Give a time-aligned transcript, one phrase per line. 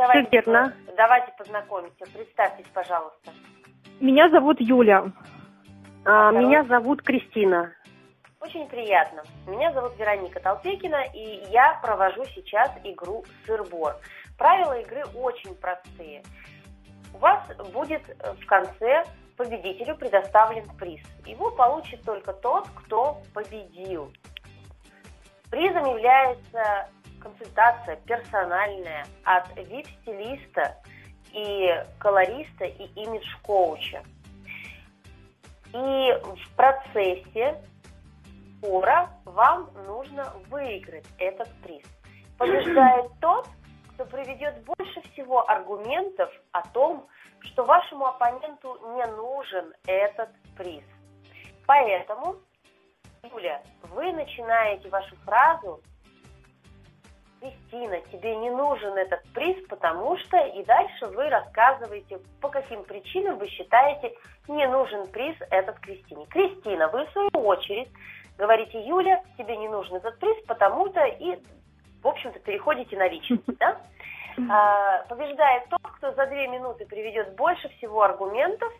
[0.00, 0.74] давайте, верно.
[0.96, 2.04] давайте познакомимся.
[2.12, 3.32] Представьтесь, пожалуйста.
[4.00, 5.12] Меня зовут Юля.
[6.04, 7.72] А, меня зовут Кристина.
[8.40, 9.22] Очень приятно.
[9.46, 13.96] Меня зовут Вероника Толпекина, и я провожу сейчас игру «Сырбор».
[14.38, 16.22] Правила игры очень простые.
[17.12, 17.42] У вас
[17.74, 19.04] будет э, в конце
[19.36, 21.02] победителю предоставлен приз.
[21.26, 24.10] Его получит только тот, кто победил.
[25.50, 26.88] Призом является
[27.20, 30.76] консультация персональная от вип-стилиста
[31.32, 34.02] и колориста и имидж-коуча.
[35.72, 37.62] И в процессе
[38.58, 41.84] спора вам нужно выиграть этот приз.
[42.38, 43.46] Побеждает тот,
[43.94, 47.06] кто приведет больше всего аргументов о том,
[47.40, 50.84] что вашему оппоненту не нужен этот приз.
[51.66, 52.36] Поэтому,
[53.22, 53.62] Юля,
[53.94, 55.80] вы начинаете вашу фразу
[57.40, 63.38] Кристина, тебе не нужен этот приз, потому что и дальше вы рассказываете, по каким причинам
[63.38, 64.14] вы считаете
[64.46, 66.26] не нужен приз этот Кристине.
[66.26, 67.88] Кристина, вы в свою очередь
[68.36, 71.38] говорите, Юля, тебе не нужен этот приз, потому-то и,
[72.02, 73.80] в общем-то, переходите на личности, да?
[74.48, 78.72] А, побеждает тот, кто за две минуты приведет больше всего аргументов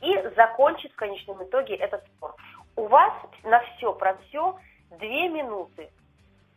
[0.00, 2.34] и закончит в конечном итоге этот спор.
[2.76, 4.56] У вас на все про все
[4.98, 5.90] две минуты.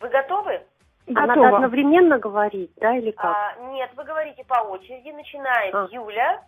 [0.00, 0.62] Вы готовы?
[1.14, 1.56] А надо Готова.
[1.56, 3.36] одновременно говорить, да, или как?
[3.36, 5.10] А, нет, вы говорите по очереди.
[5.10, 5.86] Начинает А.
[5.90, 6.42] Юля.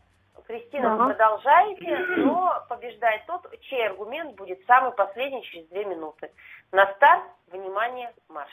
[0.47, 1.15] Кристина, вы Ага.
[1.15, 6.31] продолжаете, но побеждает тот, чей аргумент будет самый последний через две минуты.
[6.73, 8.51] На старт, внимание, марш.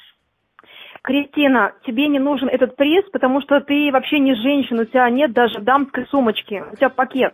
[1.03, 5.31] Кристина, тебе не нужен этот приз, потому что ты вообще не женщина, у тебя нет
[5.33, 7.33] даже дамской сумочки, у тебя пакет.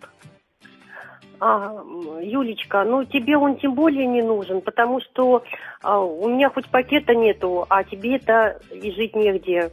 [1.43, 1.83] А,
[2.21, 5.43] Юлечка, ну тебе он тем более не нужен, потому что
[5.81, 9.71] а, у меня хоть пакета нету, а тебе это и жить негде.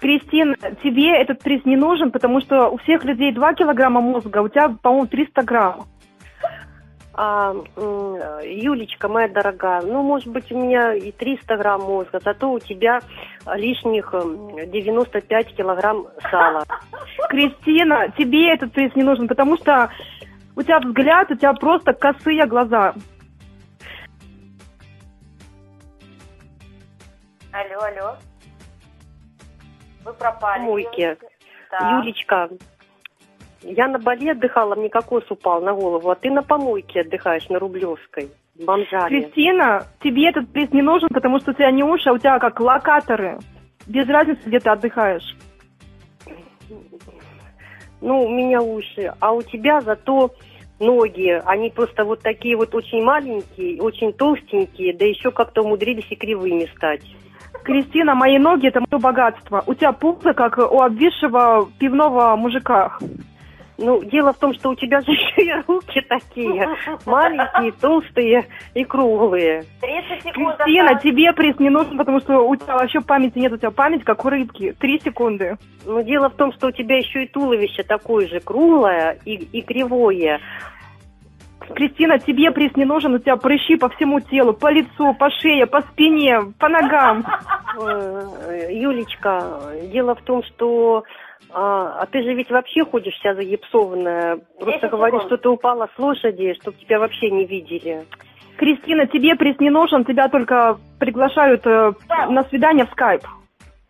[0.00, 4.48] Кристина, тебе этот приз не нужен, потому что у всех людей 2 килограмма мозга, у
[4.48, 5.84] тебя, по-моему, 300 грамм.
[7.22, 12.50] А, м, Юлечка, моя дорогая, ну, может быть, у меня и 300 грамм мозга, зато
[12.50, 13.02] у тебя
[13.56, 16.64] лишних м, 95 килограмм сала.
[17.28, 19.90] Кристина, тебе этот приз не нужен, потому что
[20.56, 22.94] у тебя взгляд, у тебя просто косые глаза.
[27.52, 28.16] Алло, алло.
[30.06, 30.64] Вы пропали.
[30.64, 31.26] Девочка.
[31.70, 31.98] Да.
[31.98, 32.48] Юлечка,
[33.62, 37.58] я на Бали отдыхала, мне кокос упал на голову, а ты на помойке отдыхаешь, на
[37.58, 38.30] Рублевской,
[38.64, 39.08] бомжами.
[39.08, 42.38] Кристина, тебе этот приз не нужен, потому что у тебя не уши, а у тебя
[42.38, 43.38] как локаторы.
[43.86, 45.36] Без разницы, где ты отдыхаешь.
[48.00, 50.30] Ну, у меня уши, а у тебя зато
[50.78, 56.16] ноги, они просто вот такие вот очень маленькие, очень толстенькие, да еще как-то умудрились и
[56.16, 57.02] кривыми стать.
[57.62, 59.62] Кристина, мои ноги это мое богатство.
[59.66, 62.96] У тебя пупы, как у обвисшего пивного мужика.
[63.80, 66.68] Ну, дело в том, что у тебя же еще и руки такие,
[67.06, 69.64] маленькие, толстые и круглые.
[69.80, 71.02] 30 секунд Кристина, осталось.
[71.02, 74.24] тебе приз не нужен, потому что у тебя вообще памяти нет, у тебя память как
[74.24, 74.74] у рыбки.
[74.78, 75.56] Три секунды.
[75.86, 79.62] Но дело в том, что у тебя еще и туловище такое же круглое и, и
[79.62, 80.40] кривое.
[81.74, 85.66] Кристина, тебе приз не нужен, у тебя прыщи по всему телу, по лицу, по шее,
[85.66, 87.24] по спине, по ногам.
[87.78, 89.60] Э, Юлечка,
[89.92, 91.04] дело в том, что
[91.52, 94.38] а, а ты же ведь вообще ходишь вся загипсованная.
[94.58, 98.06] Просто 10 говоришь, что ты упала с лошади, чтобы тебя вообще не видели.
[98.56, 101.92] Кристина, тебе приз не нужен, тебя только приглашают э,
[102.28, 103.22] на свидание в скайп.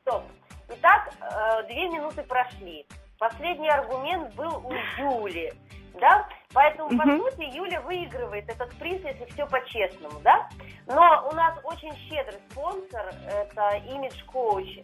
[0.02, 0.22] Стоп.
[0.68, 2.86] Итак, э, две минуты прошли.
[3.18, 5.52] Последний аргумент был у Юли,
[5.98, 6.26] да?
[6.52, 7.18] Поэтому, по Мгм.
[7.20, 10.48] сути, Юля выигрывает этот приз, если все по-честному, да?
[10.86, 14.82] Но у нас очень щедрый спонсор, это имидж-коуч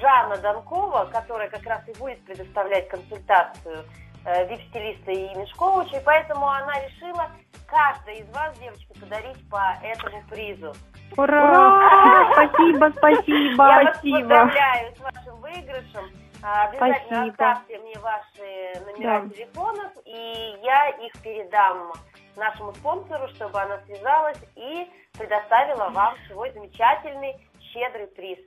[0.00, 3.84] Жанна Донкова, которая как раз и будет предоставлять консультацию
[4.24, 7.30] э, вип-стилиста и имидж-коуча, и поэтому она решила
[7.68, 10.72] каждой из вас, девочки, подарить по этому призу.
[11.16, 12.30] Ура!
[12.32, 14.18] Спасибо, спасибо, Я вас спасибо.
[14.18, 16.10] поздравляю с вашим выигрышем.
[16.42, 17.50] А, Обязательно Спасибо.
[17.50, 19.28] оставьте мне ваши номера Да.
[19.34, 20.43] телефонов, и
[20.74, 21.92] я их передам
[22.36, 27.36] нашему спонсору, чтобы она связалась и предоставила вам свой замечательный
[27.72, 28.38] щедрый приз.